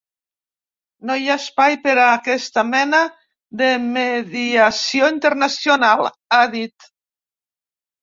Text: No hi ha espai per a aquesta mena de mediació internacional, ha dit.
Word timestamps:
No 1.09 1.17
hi 1.23 1.29
ha 1.29 1.35
espai 1.41 1.75
per 1.83 1.93
a 2.05 2.07
aquesta 2.13 2.65
mena 2.71 3.03
de 3.63 3.69
mediació 4.01 5.15
internacional, 5.19 6.13
ha 6.41 6.45
dit. 6.59 6.93